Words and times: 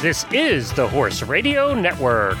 This 0.00 0.24
is 0.30 0.72
the 0.74 0.86
Horse 0.86 1.24
Radio 1.24 1.74
Network. 1.74 2.38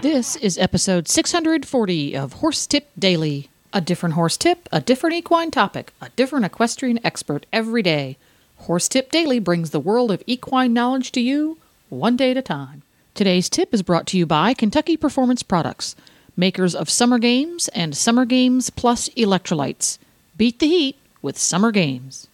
This 0.00 0.36
is 0.36 0.56
episode 0.56 1.06
640 1.06 2.16
of 2.16 2.32
Horse 2.32 2.66
Tip 2.66 2.88
Daily. 2.98 3.50
A 3.74 3.82
different 3.82 4.14
horse 4.14 4.38
tip, 4.38 4.70
a 4.72 4.80
different 4.80 5.14
equine 5.14 5.50
topic, 5.50 5.92
a 6.00 6.08
different 6.16 6.46
equestrian 6.46 6.98
expert 7.04 7.44
every 7.52 7.82
day. 7.82 8.16
Horse 8.56 8.88
Tip 8.88 9.10
Daily 9.10 9.38
brings 9.38 9.68
the 9.68 9.80
world 9.80 10.10
of 10.10 10.22
equine 10.26 10.72
knowledge 10.72 11.12
to 11.12 11.20
you 11.20 11.58
one 11.90 12.16
day 12.16 12.30
at 12.30 12.38
a 12.38 12.42
time. 12.42 12.80
Today's 13.14 13.50
tip 13.50 13.74
is 13.74 13.82
brought 13.82 14.06
to 14.06 14.16
you 14.16 14.24
by 14.24 14.54
Kentucky 14.54 14.96
Performance 14.96 15.42
Products, 15.42 15.94
makers 16.38 16.74
of 16.74 16.88
Summer 16.88 17.18
Games 17.18 17.68
and 17.74 17.94
Summer 17.94 18.24
Games 18.24 18.70
Plus 18.70 19.10
electrolytes. 19.10 19.98
Beat 20.38 20.58
the 20.58 20.68
heat 20.68 20.96
with 21.20 21.36
Summer 21.36 21.70
Games. 21.70 22.28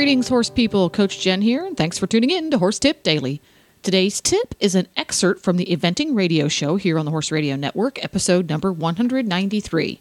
Greetings, 0.00 0.28
horse 0.28 0.48
people. 0.48 0.88
Coach 0.88 1.20
Jen 1.20 1.42
here, 1.42 1.62
and 1.62 1.76
thanks 1.76 1.98
for 1.98 2.06
tuning 2.06 2.30
in 2.30 2.50
to 2.50 2.56
Horse 2.56 2.78
Tip 2.78 3.02
Daily. 3.02 3.42
Today's 3.82 4.22
tip 4.22 4.54
is 4.58 4.74
an 4.74 4.88
excerpt 4.96 5.42
from 5.42 5.58
the 5.58 5.66
eventing 5.66 6.16
radio 6.16 6.48
show 6.48 6.76
here 6.76 6.98
on 6.98 7.04
the 7.04 7.10
Horse 7.10 7.30
Radio 7.30 7.54
Network, 7.54 8.02
episode 8.02 8.48
number 8.48 8.72
193. 8.72 10.00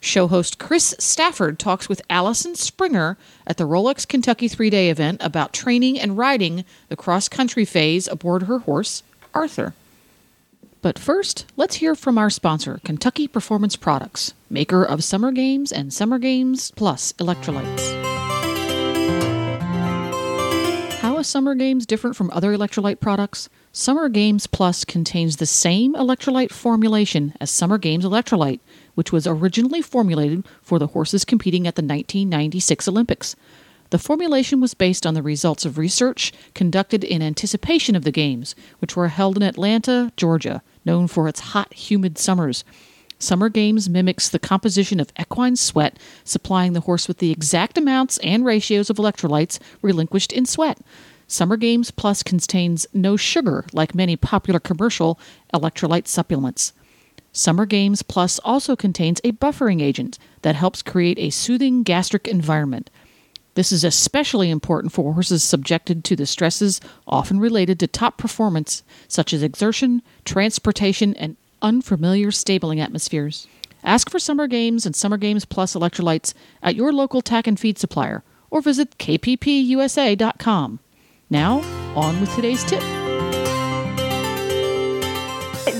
Show 0.00 0.26
host 0.28 0.58
Chris 0.58 0.94
Stafford 0.98 1.58
talks 1.58 1.88
with 1.88 2.02
Allison 2.10 2.56
Springer 2.56 3.16
at 3.46 3.56
the 3.56 3.64
Rolex 3.64 4.06
Kentucky 4.06 4.48
three 4.48 4.68
day 4.68 4.90
event 4.90 5.22
about 5.22 5.54
training 5.54 5.98
and 5.98 6.18
riding 6.18 6.66
the 6.90 6.96
cross 6.96 7.26
country 7.26 7.64
phase 7.64 8.06
aboard 8.06 8.42
her 8.42 8.58
horse, 8.58 9.02
Arthur. 9.32 9.72
But 10.82 10.98
first, 10.98 11.46
let's 11.56 11.76
hear 11.76 11.94
from 11.94 12.18
our 12.18 12.28
sponsor, 12.28 12.82
Kentucky 12.84 13.26
Performance 13.26 13.76
Products, 13.76 14.34
maker 14.50 14.84
of 14.84 15.02
Summer 15.02 15.32
Games 15.32 15.72
and 15.72 15.90
Summer 15.90 16.18
Games 16.18 16.70
Plus 16.72 17.14
electrolytes. 17.14 18.27
Summer 21.28 21.54
Games 21.54 21.84
different 21.84 22.16
from 22.16 22.30
other 22.30 22.56
electrolyte 22.56 23.00
products? 23.00 23.50
Summer 23.70 24.08
Games 24.08 24.46
Plus 24.46 24.82
contains 24.82 25.36
the 25.36 25.44
same 25.44 25.92
electrolyte 25.92 26.50
formulation 26.50 27.34
as 27.38 27.50
Summer 27.50 27.76
Games 27.76 28.06
Electrolyte, 28.06 28.60
which 28.94 29.12
was 29.12 29.26
originally 29.26 29.82
formulated 29.82 30.46
for 30.62 30.78
the 30.78 30.86
horses 30.86 31.26
competing 31.26 31.66
at 31.66 31.74
the 31.74 31.82
1996 31.82 32.88
Olympics. 32.88 33.36
The 33.90 33.98
formulation 33.98 34.58
was 34.62 34.72
based 34.72 35.04
on 35.04 35.12
the 35.12 35.22
results 35.22 35.66
of 35.66 35.76
research 35.76 36.32
conducted 36.54 37.04
in 37.04 37.20
anticipation 37.20 37.94
of 37.94 38.04
the 38.04 38.10
Games, 38.10 38.54
which 38.78 38.96
were 38.96 39.08
held 39.08 39.36
in 39.36 39.42
Atlanta, 39.42 40.10
Georgia, 40.16 40.62
known 40.86 41.08
for 41.08 41.28
its 41.28 41.40
hot, 41.40 41.74
humid 41.74 42.16
summers. 42.16 42.64
Summer 43.18 43.50
Games 43.50 43.86
mimics 43.86 44.30
the 44.30 44.38
composition 44.38 44.98
of 44.98 45.12
equine 45.20 45.56
sweat, 45.56 45.98
supplying 46.24 46.72
the 46.72 46.80
horse 46.80 47.06
with 47.06 47.18
the 47.18 47.30
exact 47.30 47.76
amounts 47.76 48.16
and 48.18 48.46
ratios 48.46 48.88
of 48.88 48.96
electrolytes 48.96 49.58
relinquished 49.82 50.32
in 50.32 50.46
sweat. 50.46 50.78
Summer 51.30 51.58
Games 51.58 51.90
Plus 51.90 52.22
contains 52.22 52.86
no 52.94 53.14
sugar 53.14 53.66
like 53.74 53.94
many 53.94 54.16
popular 54.16 54.58
commercial 54.58 55.20
electrolyte 55.52 56.08
supplements. 56.08 56.72
Summer 57.32 57.66
Games 57.66 58.02
Plus 58.02 58.38
also 58.40 58.74
contains 58.74 59.20
a 59.22 59.32
buffering 59.32 59.82
agent 59.82 60.18
that 60.40 60.56
helps 60.56 60.80
create 60.80 61.18
a 61.18 61.28
soothing 61.28 61.82
gastric 61.82 62.26
environment. 62.26 62.88
This 63.54 63.72
is 63.72 63.84
especially 63.84 64.48
important 64.48 64.94
for 64.94 65.12
horses 65.12 65.42
subjected 65.42 66.02
to 66.04 66.16
the 66.16 66.24
stresses 66.24 66.80
often 67.06 67.38
related 67.38 67.78
to 67.80 67.86
top 67.86 68.16
performance, 68.16 68.82
such 69.06 69.34
as 69.34 69.42
exertion, 69.42 70.00
transportation, 70.24 71.12
and 71.14 71.36
unfamiliar 71.60 72.30
stabling 72.30 72.80
atmospheres. 72.80 73.46
Ask 73.84 74.08
for 74.08 74.18
Summer 74.18 74.46
Games 74.46 74.86
and 74.86 74.96
Summer 74.96 75.18
Games 75.18 75.44
Plus 75.44 75.74
electrolytes 75.74 76.32
at 76.62 76.74
your 76.74 76.90
local 76.90 77.20
tack 77.20 77.46
and 77.46 77.60
feed 77.60 77.78
supplier 77.78 78.22
or 78.50 78.62
visit 78.62 78.96
kppusa.com. 78.96 80.78
Now, 81.30 81.60
on 81.94 82.20
with 82.20 82.34
today's 82.34 82.64
tip. 82.64 82.80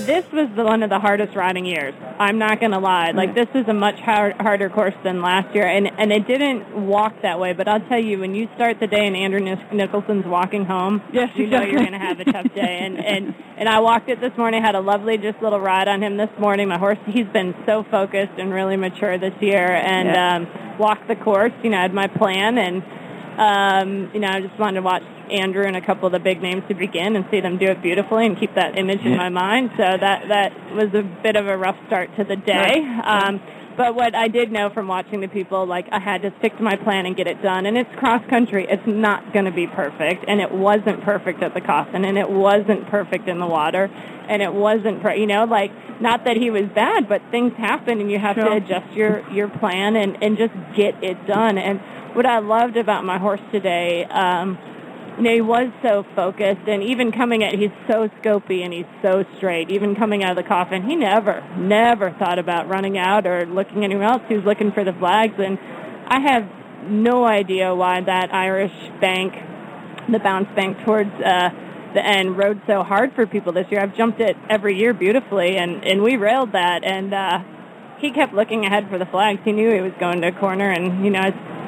This 0.05 0.25
was 0.31 0.49
the, 0.55 0.63
one 0.63 0.81
of 0.83 0.89
the 0.89 0.99
hardest 0.99 1.35
riding 1.35 1.65
years. 1.65 1.93
I'm 2.19 2.37
not 2.39 2.59
going 2.59 2.71
to 2.71 2.79
lie. 2.79 3.11
Like 3.11 3.35
this 3.35 3.47
is 3.53 3.67
a 3.67 3.73
much 3.73 3.99
hard, 3.99 4.35
harder 4.39 4.69
course 4.69 4.93
than 5.03 5.21
last 5.21 5.53
year, 5.55 5.65
and 5.67 5.87
and 5.99 6.11
it 6.11 6.27
didn't 6.27 6.85
walk 6.87 7.21
that 7.21 7.39
way. 7.39 7.53
But 7.53 7.67
I'll 7.67 7.79
tell 7.87 7.99
you, 7.99 8.19
when 8.19 8.33
you 8.35 8.47
start 8.55 8.79
the 8.79 8.87
day 8.87 9.05
and 9.07 9.15
Andrew 9.15 9.39
Nic- 9.39 9.71
Nicholson's 9.71 10.25
walking 10.25 10.65
home, 10.65 11.01
Yes, 11.13 11.29
you 11.35 11.47
know 11.47 11.61
you're 11.61 11.79
going 11.79 11.91
to 11.93 11.99
have 11.99 12.19
a 12.19 12.25
tough 12.25 12.53
day. 12.55 12.79
And 12.81 12.97
and 13.03 13.35
and 13.57 13.69
I 13.69 13.79
walked 13.79 14.09
it 14.09 14.19
this 14.19 14.35
morning. 14.37 14.61
Had 14.63 14.75
a 14.75 14.81
lovely 14.81 15.17
just 15.17 15.41
little 15.41 15.59
ride 15.59 15.87
on 15.87 16.01
him 16.03 16.17
this 16.17 16.29
morning. 16.39 16.67
My 16.67 16.77
horse, 16.79 16.99
he's 17.07 17.27
been 17.27 17.53
so 17.67 17.83
focused 17.91 18.33
and 18.37 18.51
really 18.51 18.77
mature 18.77 19.17
this 19.19 19.33
year, 19.41 19.67
and 19.75 20.07
Yeah. 20.09 20.35
um, 20.35 20.77
walked 20.79 21.07
the 21.07 21.15
course. 21.15 21.53
You 21.63 21.69
know, 21.71 21.77
I 21.77 21.81
had 21.83 21.93
my 21.93 22.07
plan 22.07 22.57
and. 22.57 22.83
Um, 23.39 24.11
you 24.13 24.19
know, 24.19 24.27
I 24.27 24.41
just 24.41 24.59
wanted 24.59 24.75
to 24.75 24.81
watch 24.81 25.03
Andrew 25.31 25.65
and 25.65 25.75
a 25.75 25.81
couple 25.81 26.05
of 26.07 26.11
the 26.11 26.19
big 26.19 26.41
names 26.41 26.63
to 26.67 26.73
begin 26.75 27.15
and 27.15 27.25
see 27.31 27.41
them 27.41 27.57
do 27.57 27.67
it 27.67 27.81
beautifully 27.81 28.25
and 28.25 28.37
keep 28.39 28.55
that 28.55 28.77
image 28.77 29.01
in 29.01 29.15
my 29.17 29.29
mind. 29.29 29.71
So 29.77 29.83
that 29.83 30.27
that 30.27 30.73
was 30.73 30.93
a 30.93 31.03
bit 31.23 31.35
of 31.35 31.47
a 31.47 31.57
rough 31.57 31.77
start 31.87 32.09
to 32.17 32.23
the 32.23 32.35
day. 32.35 32.81
Um, 33.03 33.41
but 33.77 33.95
what 33.95 34.13
I 34.13 34.27
did 34.27 34.51
know 34.51 34.69
from 34.69 34.89
watching 34.89 35.21
the 35.21 35.29
people, 35.29 35.65
like 35.65 35.87
I 35.89 35.99
had 35.99 36.21
to 36.23 36.33
stick 36.39 36.57
to 36.57 36.63
my 36.63 36.75
plan 36.75 37.05
and 37.05 37.15
get 37.15 37.27
it 37.27 37.41
done. 37.41 37.65
And 37.65 37.77
it's 37.77 37.89
cross 37.95 38.21
country; 38.29 38.67
it's 38.69 38.85
not 38.85 39.31
going 39.31 39.45
to 39.45 39.51
be 39.51 39.67
perfect, 39.67 40.25
and 40.27 40.41
it 40.41 40.51
wasn't 40.51 41.01
perfect 41.01 41.41
at 41.41 41.53
the 41.53 41.61
coffin, 41.61 42.03
and 42.03 42.17
it 42.17 42.29
wasn't 42.29 42.87
perfect 42.87 43.29
in 43.29 43.39
the 43.39 43.47
water, 43.47 43.89
and 44.27 44.41
it 44.41 44.53
wasn't, 44.53 45.01
per- 45.01 45.13
you 45.13 45.27
know, 45.27 45.45
like 45.45 45.71
not 46.01 46.25
that 46.25 46.35
he 46.35 46.49
was 46.49 46.65
bad, 46.75 47.07
but 47.07 47.21
things 47.31 47.53
happen, 47.55 48.01
and 48.01 48.11
you 48.11 48.19
have 48.19 48.35
to 48.35 48.51
adjust 48.51 48.91
your 48.93 49.23
your 49.31 49.47
plan 49.47 49.95
and 49.95 50.21
and 50.21 50.37
just 50.37 50.53
get 50.75 51.01
it 51.01 51.25
done. 51.25 51.57
And 51.57 51.79
what 52.15 52.25
I 52.25 52.39
loved 52.39 52.75
about 52.75 53.05
my 53.05 53.17
horse 53.17 53.41
today. 53.49 54.03
Um, 54.05 54.57
you 55.19 55.33
he 55.33 55.41
was 55.41 55.69
so 55.83 56.05
focused, 56.15 56.67
and 56.67 56.81
even 56.81 57.11
coming 57.11 57.43
at, 57.43 57.53
he's 57.53 57.71
so 57.87 58.07
scopy 58.21 58.63
and 58.63 58.73
he's 58.73 58.85
so 59.01 59.25
straight. 59.37 59.69
Even 59.69 59.95
coming 59.95 60.23
out 60.23 60.31
of 60.31 60.37
the 60.37 60.47
coffin, 60.47 60.83
he 60.83 60.95
never, 60.95 61.43
never 61.57 62.11
thought 62.11 62.39
about 62.39 62.69
running 62.69 62.97
out 62.97 63.27
or 63.27 63.45
looking 63.45 63.83
anywhere 63.83 64.05
else. 64.05 64.21
He 64.29 64.35
was 64.35 64.45
looking 64.45 64.71
for 64.71 64.83
the 64.83 64.93
flags, 64.93 65.35
and 65.37 65.59
I 66.07 66.19
have 66.21 66.47
no 66.89 67.25
idea 67.25 67.75
why 67.75 68.01
that 68.01 68.33
Irish 68.33 68.71
bank, 69.01 69.33
the 70.09 70.19
bounce 70.19 70.47
bank 70.55 70.77
towards 70.85 71.11
uh, 71.11 71.49
the 71.93 72.05
end, 72.05 72.37
rode 72.37 72.61
so 72.65 72.83
hard 72.83 73.13
for 73.13 73.27
people 73.27 73.51
this 73.51 73.67
year. 73.69 73.81
I've 73.81 73.95
jumped 73.97 74.21
it 74.21 74.37
every 74.49 74.77
year 74.77 74.93
beautifully, 74.93 75.57
and 75.57 75.83
and 75.83 76.01
we 76.01 76.15
railed 76.15 76.53
that, 76.53 76.85
and 76.85 77.13
uh, 77.13 77.39
he 77.99 78.11
kept 78.11 78.33
looking 78.33 78.65
ahead 78.65 78.89
for 78.89 78.97
the 78.97 79.05
flags. 79.05 79.41
He 79.43 79.51
knew 79.51 79.69
he 79.73 79.81
was 79.81 79.93
going 79.99 80.21
to 80.21 80.27
a 80.29 80.31
corner, 80.31 80.71
and 80.71 81.03
you 81.03 81.11
know. 81.11 81.19
I 81.19 81.58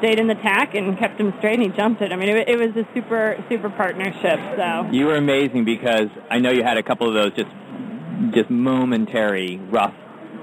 stayed 0.00 0.18
in 0.18 0.26
the 0.26 0.34
tack 0.34 0.74
and 0.74 0.98
kept 0.98 1.20
him 1.20 1.32
straight 1.38 1.60
and 1.60 1.70
he 1.70 1.76
jumped 1.76 2.02
it. 2.02 2.12
I 2.12 2.16
mean, 2.16 2.28
it, 2.28 2.48
it 2.48 2.58
was 2.58 2.74
a 2.76 2.86
super, 2.92 3.42
super 3.48 3.70
partnership. 3.70 4.40
So 4.56 4.88
You 4.90 5.06
were 5.06 5.16
amazing 5.16 5.64
because 5.64 6.08
I 6.28 6.38
know 6.38 6.50
you 6.50 6.64
had 6.64 6.76
a 6.76 6.82
couple 6.82 7.06
of 7.06 7.14
those 7.14 7.32
just 7.34 7.50
just 8.34 8.50
momentary 8.50 9.56
rough 9.70 9.94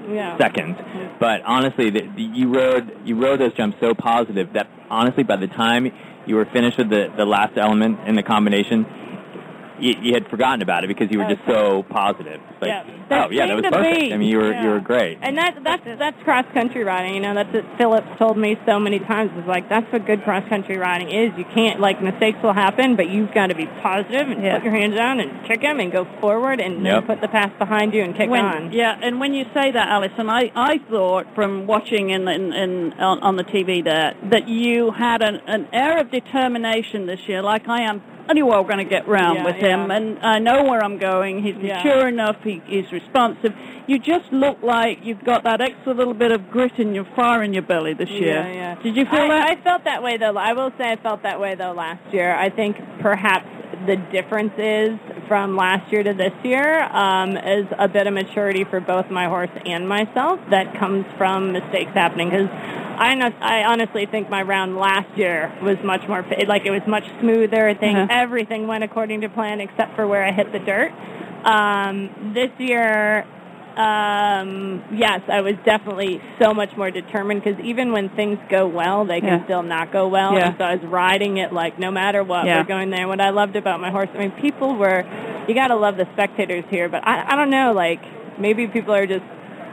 yeah. 0.08 0.36
seconds, 0.38 0.76
but 1.20 1.42
honestly, 1.44 1.90
the, 1.90 2.00
the, 2.16 2.22
you 2.22 2.52
rode 2.52 3.06
you 3.06 3.14
rode 3.20 3.40
those 3.40 3.54
jumps 3.54 3.76
so 3.80 3.94
positive 3.94 4.52
that 4.54 4.68
honestly, 4.90 5.22
by 5.22 5.36
the 5.36 5.46
time 5.46 5.92
you 6.26 6.34
were 6.34 6.46
finished 6.46 6.78
with 6.78 6.90
the 6.90 7.12
the 7.16 7.24
last 7.24 7.56
element 7.56 8.00
in 8.06 8.16
the 8.16 8.22
combination, 8.22 8.84
you, 9.80 9.94
you 10.02 10.14
had 10.14 10.26
forgotten 10.28 10.62
about 10.62 10.84
it 10.84 10.88
because 10.88 11.10
you 11.10 11.18
were 11.18 11.24
Oh, 11.24 11.34
just 11.34 11.46
so 11.46 11.82
positive. 11.90 12.40
It's 12.50 12.62
Like, 12.62 12.68
Yeah. 12.68 12.82
oh 12.86 12.92
That 13.08 13.32
yeah, 13.32 13.46
that 13.46 13.54
was 13.56 13.62
seemed 13.64 13.72
to 13.74 13.78
perfect. 13.80 14.00
be- 14.00 14.14
I 14.14 14.16
mean, 14.16 14.28
you 14.28 14.38
were 14.38 14.52
yeah. 14.52 14.62
you 14.64 14.68
were 14.70 14.80
great. 14.80 15.18
And 15.22 15.36
that 15.38 15.58
that's 15.64 15.82
that's 15.98 16.22
cross 16.22 16.44
country 16.52 16.84
riding. 16.84 17.14
You 17.14 17.20
know, 17.20 17.34
that's 17.34 17.52
what 17.52 17.64
Phillips 17.78 18.08
told 18.18 18.36
me 18.38 18.56
so 18.66 18.78
many 18.78 18.98
times. 19.00 19.30
Is 19.38 19.46
like 19.46 19.68
that's 19.68 19.90
what 19.92 20.06
good 20.06 20.22
cross 20.24 20.46
country 20.48 20.76
riding 20.76 21.10
is. 21.10 21.32
You 21.38 21.44
can't 21.54 21.80
like 21.80 22.02
mistakes 22.02 22.38
will 22.42 22.52
happen, 22.52 22.96
but 22.96 23.08
you've 23.08 23.32
got 23.32 23.48
to 23.48 23.54
be 23.54 23.66
positive 23.82 24.28
and 24.30 24.42
Yeah. 24.42 24.56
put 24.56 24.64
your 24.64 24.72
hands 24.74 24.96
down 24.96 25.20
and 25.20 25.46
kick 25.46 25.62
them 25.62 25.80
and 25.80 25.90
go 25.92 26.06
forward 26.20 26.60
and 26.60 26.84
Yep. 26.84 27.06
put 27.06 27.20
the 27.20 27.28
pass 27.28 27.50
behind 27.58 27.94
you 27.94 28.02
and 28.02 28.14
kick 28.16 28.28
when, 28.30 28.44
on. 28.44 28.72
Yeah, 28.72 28.98
and 29.02 29.20
when 29.20 29.34
you 29.34 29.44
say 29.54 29.70
that, 29.72 29.88
Alison, 29.88 30.28
I, 30.28 30.50
I 30.54 30.78
thought 30.90 31.26
from 31.34 31.66
watching 31.66 32.10
in, 32.10 32.26
in, 32.28 32.52
in 32.52 32.92
on, 32.94 33.18
on 33.20 33.36
the 33.36 33.44
TV 33.44 33.82
there 33.84 34.14
that 34.30 34.48
you 34.48 34.90
had 34.92 35.22
an, 35.22 35.40
an 35.46 35.68
air 35.72 35.98
of 35.98 36.10
determination 36.10 37.06
this 37.06 37.20
year, 37.28 37.42
like 37.42 37.68
I 37.68 37.82
am 37.82 38.02
pretty 38.28 38.42
well 38.42 38.62
going 38.62 38.76
to 38.78 38.84
get 38.84 39.08
round 39.08 39.38
Yeah, 39.38 39.44
with 39.46 39.56
him, 39.56 39.90
and 39.90 40.18
I 40.18 40.38
know 40.38 40.62
where 40.64 40.84
I'm 40.84 40.98
going. 40.98 41.42
He's 41.42 41.54
Yeah. 41.56 41.78
mature 41.82 42.08
enough. 42.08 42.36
He, 42.44 42.60
he's 42.66 42.90
responsive. 42.92 43.54
You 43.86 43.98
just 43.98 44.30
look 44.30 44.58
like 44.62 44.98
you've 45.02 45.24
got 45.24 45.44
that 45.44 45.62
extra 45.62 45.94
little 45.94 46.12
bit 46.12 46.30
of 46.30 46.50
grit 46.50 46.72
and 46.78 46.94
your 46.94 47.06
fire 47.16 47.42
in 47.42 47.54
your 47.54 47.62
belly 47.62 47.94
this 47.94 48.10
year. 48.10 48.42
Yeah, 48.46 48.52
yeah. 48.52 48.82
Did 48.82 48.96
you 48.96 49.06
feel 49.06 49.22
I, 49.22 49.28
that? 49.28 49.50
I 49.58 49.62
felt 49.62 49.84
that 49.84 50.02
way 50.02 50.18
though. 50.18 50.36
I 50.36 50.52
will 50.52 50.70
say 50.78 50.92
I 50.92 50.96
felt 50.96 51.22
that 51.22 51.40
way 51.40 51.54
though 51.54 51.72
last 51.72 52.02
year. 52.12 52.34
I 52.34 52.50
think 52.50 52.76
perhaps 53.00 53.46
the 53.86 53.96
difference 54.12 54.52
is 54.58 54.98
from 55.26 55.56
last 55.56 55.90
year 55.90 56.02
to 56.02 56.12
this 56.12 56.32
year 56.44 56.82
um, 56.92 57.36
is 57.36 57.64
a 57.78 57.88
bit 57.88 58.06
of 58.06 58.12
maturity 58.12 58.64
for 58.64 58.80
both 58.80 59.08
my 59.10 59.26
horse 59.26 59.50
and 59.64 59.88
myself 59.88 60.38
that 60.50 60.78
comes 60.78 61.06
from 61.16 61.52
mistakes 61.52 61.92
happening 61.94 62.28
because 62.28 62.48
I, 62.98 63.14
not, 63.14 63.32
I 63.40 63.64
honestly 63.64 64.06
think 64.06 64.28
my 64.28 64.42
round 64.42 64.76
last 64.76 65.16
year 65.16 65.52
was 65.62 65.76
much 65.84 66.06
more 66.08 66.24
like 66.46 66.66
it 66.66 66.70
was 66.70 66.82
much 66.86 67.04
smoother. 67.20 67.68
I 67.68 67.74
think 67.74 67.96
Uh-huh. 67.96 68.08
everything 68.10 68.66
went 68.66 68.84
according 68.84 69.20
to 69.22 69.28
plan 69.28 69.60
except 69.60 69.94
for 69.96 70.06
where 70.06 70.24
I 70.24 70.32
hit 70.32 70.52
the 70.52 70.58
dirt. 70.58 70.92
Um, 71.44 72.32
this 72.34 72.50
year 72.58 73.24
Um, 73.78 74.82
yes, 74.92 75.20
I 75.28 75.40
was 75.40 75.54
definitely 75.64 76.20
so 76.42 76.52
much 76.52 76.76
more 76.76 76.90
determined 76.90 77.44
because 77.44 77.60
even 77.64 77.92
when 77.92 78.08
things 78.10 78.36
go 78.50 78.66
well, 78.66 79.04
they 79.04 79.20
can 79.20 79.38
Yeah. 79.38 79.44
still 79.44 79.62
not 79.62 79.92
go 79.92 80.08
well. 80.08 80.34
Yeah. 80.34 80.48
And 80.48 80.56
so 80.58 80.64
I 80.64 80.74
was 80.74 80.84
riding 80.84 81.36
it 81.36 81.52
like 81.52 81.78
no 81.78 81.92
matter 81.92 82.24
what, 82.24 82.44
Yeah. 82.44 82.58
we're 82.58 82.64
going 82.64 82.90
there. 82.90 83.06
What 83.06 83.20
I 83.20 83.30
loved 83.30 83.54
about 83.54 83.78
my 83.80 83.90
horse, 83.90 84.08
I 84.16 84.18
mean, 84.18 84.32
people 84.32 84.74
were, 84.74 85.04
you 85.46 85.54
got 85.54 85.68
to 85.68 85.76
love 85.76 85.96
the 85.96 86.08
spectators 86.14 86.64
here, 86.70 86.88
but 86.88 87.06
I, 87.06 87.32
I 87.32 87.36
don't 87.36 87.50
know, 87.50 87.72
like 87.72 88.00
maybe 88.36 88.66
people 88.66 88.92
are 88.92 89.06
just 89.06 89.24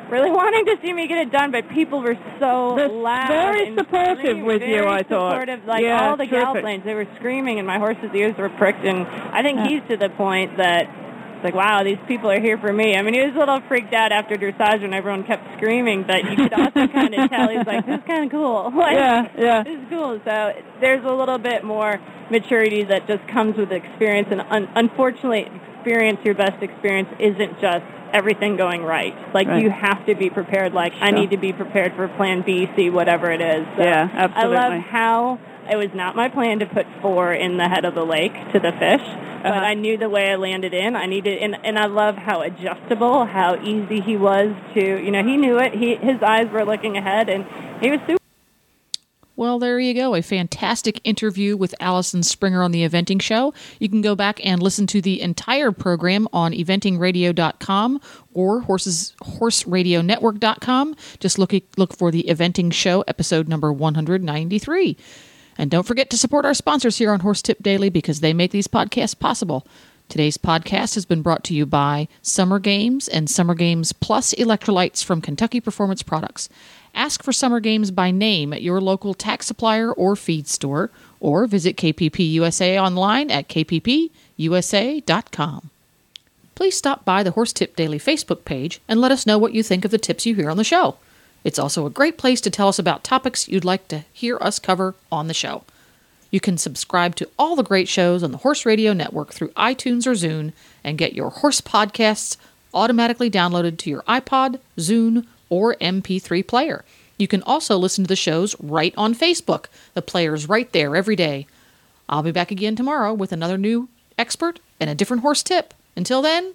really 0.09 0.31
wanting 0.31 0.65
to 0.65 0.77
see 0.81 0.93
me 0.93 1.07
get 1.07 1.17
it 1.19 1.31
done, 1.31 1.51
but 1.51 1.67
people 1.69 2.01
were 2.01 2.17
so 2.39 2.75
They're 2.75 2.87
loud. 2.89 3.27
very 3.27 3.75
supportive 3.75 4.39
with 4.39 4.61
you, 4.61 4.75
very 4.83 4.87
I 4.87 5.03
thought. 5.03 5.31
Supportive, 5.31 5.65
like 5.65 5.83
Yeah, 5.83 6.09
all 6.09 6.17
the 6.17 6.25
terrific. 6.25 6.39
gal 6.53 6.61
planes, 6.61 6.83
they 6.85 6.93
were 6.93 7.07
screaming, 7.17 7.57
and 7.59 7.67
my 7.67 7.79
horse's 7.79 8.11
ears 8.13 8.35
were 8.37 8.49
pricked, 8.49 8.85
and 8.85 9.07
I 9.07 9.41
think 9.41 9.57
Yeah. 9.59 9.67
he's 9.67 9.81
to 9.89 9.97
the 9.97 10.09
point 10.09 10.57
that 10.57 10.87
it's 11.35 11.43
like, 11.43 11.53
wow, 11.55 11.83
these 11.83 11.97
people 12.07 12.29
are 12.31 12.39
here 12.39 12.57
for 12.57 12.71
me. 12.71 12.95
I 12.95 13.01
mean, 13.01 13.13
he 13.13 13.21
was 13.21 13.35
a 13.35 13.39
little 13.39 13.59
freaked 13.67 13.93
out 13.93 14.11
after 14.11 14.35
dressage 14.35 14.81
when 14.81 14.93
everyone 14.93 15.23
kept 15.23 15.57
screaming, 15.57 16.03
but 16.03 16.23
you 16.29 16.35
could 16.37 16.53
also 16.53 16.87
kind 16.93 17.13
of 17.13 17.29
tell 17.29 17.49
he's 17.49 17.65
like, 17.67 17.85
this 17.85 17.99
is 17.99 18.05
kind 18.07 18.25
of 18.25 18.31
cool. 18.31 18.71
Like, 18.75 18.93
Yeah, 18.95 19.27
yeah. 19.37 19.63
This 19.63 19.77
is 19.79 19.85
cool. 19.89 20.19
So 20.25 20.53
there's 20.81 21.03
a 21.03 21.11
little 21.13 21.37
bit 21.37 21.63
more 21.63 21.99
maturity 22.31 22.83
that 22.85 23.05
just 23.07 23.27
comes 23.27 23.57
with 23.57 23.71
experience, 23.71 24.27
and 24.31 24.41
un- 24.49 24.69
unfortunately, 24.75 25.49
experience, 25.75 26.19
your 26.23 26.35
best 26.35 26.63
experience, 26.63 27.09
isn't 27.19 27.59
just 27.59 27.83
everything 28.13 28.55
going 28.57 28.83
right. 28.83 29.13
Like 29.33 29.47
Right. 29.47 29.63
you 29.63 29.69
have 29.69 30.05
to 30.05 30.15
be 30.15 30.29
prepared. 30.29 30.73
Like 30.73 30.93
I 31.01 31.11
need 31.11 31.29
to 31.31 31.37
be 31.37 31.53
prepared 31.53 31.93
for 31.95 32.07
Plan 32.07 32.41
B, 32.41 32.69
C, 32.75 32.89
whatever 32.89 33.31
it 33.31 33.41
is. 33.41 33.65
So 33.77 33.83
Yeah, 33.83 34.09
I 34.13 34.17
absolutely. 34.17 34.55
love 34.57 34.73
how 34.83 35.39
it 35.69 35.75
was 35.77 35.89
not 35.93 36.15
my 36.15 36.29
plan 36.29 36.59
to 36.59 36.65
put 36.65 36.85
four 37.01 37.33
in 37.33 37.57
the 37.57 37.67
head 37.67 37.85
of 37.85 37.95
the 37.95 38.05
lake 38.05 38.33
to 38.53 38.59
the 38.59 38.71
fish, 38.73 39.01
but 39.41 39.51
Uh-huh. 39.51 39.59
I 39.71 39.73
knew 39.73 39.97
the 39.97 40.09
way 40.09 40.31
I 40.31 40.35
landed 40.35 40.73
in. 40.73 40.95
I 40.95 41.07
needed, 41.07 41.39
and, 41.41 41.57
and 41.63 41.79
I 41.79 41.85
love 41.87 42.17
how 42.17 42.41
adjustable, 42.41 43.25
how 43.25 43.55
easy 43.63 43.99
he 43.99 44.15
was 44.15 44.53
to, 44.75 45.03
you 45.03 45.11
know, 45.11 45.23
he 45.23 45.37
knew 45.37 45.57
it. 45.57 45.73
He 45.73 45.95
his 45.95 46.21
eyes 46.21 46.47
were 46.51 46.63
looking 46.65 46.97
ahead, 46.97 47.29
and 47.29 47.45
he 47.81 47.89
was 47.89 47.99
super. 48.07 48.24
Well, 49.37 49.59
there 49.59 49.79
you 49.79 49.93
go. 49.93 50.15
A 50.15 50.21
fantastic 50.21 51.01
interview 51.03 51.57
with 51.57 51.75
Allison 51.81 52.23
Springer 52.23 52.63
on 52.63 52.71
the 52.71 52.87
Eventing 52.87 53.21
Show. 53.21 53.53
You 53.79 53.89
can 53.89 54.01
go 54.01 54.15
back 54.15 54.39
and 54.45 54.63
listen 54.63 54.87
to 54.87 55.01
the 55.01 55.21
entire 55.21 55.73
program 55.73 56.29
on 56.31 56.53
eventingradio.com 56.53 58.01
or 58.33 58.61
horses, 58.61 59.13
horseradionetwork.com. 59.21 60.95
Just 61.19 61.37
look, 61.37 61.53
look 61.75 61.97
for 61.97 62.11
the 62.11 62.25
Eventing 62.29 62.71
Show, 62.71 63.01
episode 63.07 63.49
number 63.49 63.73
193. 63.73 64.97
And 65.57 65.71
don't 65.71 65.85
forget 65.85 66.09
to 66.11 66.17
support 66.17 66.45
our 66.45 66.53
sponsors 66.53 66.97
here 66.97 67.11
on 67.11 67.19
Horse 67.21 67.41
Tip 67.41 67.61
Daily 67.61 67.89
because 67.89 68.21
they 68.21 68.33
make 68.33 68.51
these 68.51 68.67
podcasts 68.67 69.17
possible. 69.17 69.67
Today's 70.07 70.37
podcast 70.37 70.95
has 70.95 71.05
been 71.05 71.21
brought 71.21 71.43
to 71.45 71.53
you 71.53 71.65
by 71.65 72.07
Summer 72.21 72.59
Games 72.59 73.07
and 73.07 73.29
Summer 73.29 73.55
Games 73.55 73.91
Plus 73.91 74.33
electrolytes 74.35 75.03
from 75.03 75.19
Kentucky 75.19 75.59
Performance 75.59 76.03
Products. 76.03 76.47
Ask 76.93 77.23
for 77.23 77.33
Summer 77.33 77.59
Games 77.59 77.91
by 77.91 78.11
name 78.11 78.53
at 78.53 78.61
your 78.61 78.79
local 78.79 79.13
tax 79.13 79.47
supplier 79.47 79.91
or 79.91 80.15
feed 80.15 80.47
store, 80.47 80.91
or 81.19 81.47
visit 81.47 81.75
KPP 81.75 82.31
USA 82.33 82.79
online 82.79 83.29
at 83.29 83.49
kppusa.com. 83.49 84.11
Please 86.53 86.77
stop 86.77 87.03
by 87.03 87.21
the 87.23 87.31
Horse 87.31 87.51
Tip 87.51 87.75
Daily 87.75 87.99
Facebook 87.99 88.45
page 88.45 88.79
and 88.87 89.01
let 89.01 89.11
us 89.11 89.25
know 89.25 89.37
what 89.37 89.53
you 89.53 89.63
think 89.63 89.83
of 89.83 89.91
the 89.91 89.97
tips 89.97 90.25
you 90.25 90.35
hear 90.35 90.49
on 90.49 90.55
the 90.57 90.63
show. 90.63 90.95
It's 91.43 91.59
also 91.59 91.85
a 91.85 91.89
great 91.89 92.17
place 92.17 92.39
to 92.41 92.49
tell 92.49 92.69
us 92.69 92.79
about 92.79 93.03
topics 93.03 93.49
you'd 93.49 93.65
like 93.65 93.89
to 93.89 94.05
hear 94.13 94.37
us 94.39 94.59
cover 94.59 94.95
on 95.11 95.27
the 95.27 95.33
show. 95.33 95.63
You 96.31 96.39
can 96.39 96.57
subscribe 96.57 97.15
to 97.15 97.29
all 97.37 97.55
the 97.55 97.63
great 97.63 97.87
shows 97.87 98.23
on 98.23 98.31
the 98.31 98.39
Horse 98.39 98.65
Radio 98.65 98.93
Network 98.93 99.33
through 99.33 99.49
iTunes 99.49 100.05
or 100.05 100.11
Zune 100.11 100.53
and 100.83 100.97
get 100.97 101.13
your 101.13 101.29
horse 101.29 101.61
podcasts 101.61 102.37
automatically 102.73 103.31
downloaded 103.31 103.77
to 103.79 103.89
your 103.89 104.01
iPod, 104.03 104.59
Zune, 104.77 105.25
or 105.49 105.75
MP3 105.75 106.45
player. 106.45 106.83
You 107.17 107.27
can 107.27 107.41
also 107.43 107.77
listen 107.77 108.03
to 108.03 108.09
the 108.09 108.15
shows 108.15 108.55
right 108.59 108.93
on 108.97 109.15
Facebook. 109.15 109.65
The 109.93 110.01
player's 110.01 110.49
right 110.49 110.69
there 110.73 110.95
every 110.95 111.15
day. 111.15 111.47
I'll 112.09 112.23
be 112.23 112.31
back 112.31 112.51
again 112.51 112.75
tomorrow 112.75 113.13
with 113.13 113.31
another 113.31 113.57
new 113.57 113.87
expert 114.17 114.59
and 114.79 114.89
a 114.89 114.95
different 114.95 115.21
horse 115.21 115.41
tip. 115.41 115.73
Until 115.95 116.21
then, 116.21 116.53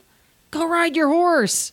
go 0.50 0.68
ride 0.68 0.96
your 0.96 1.08
horse. 1.08 1.72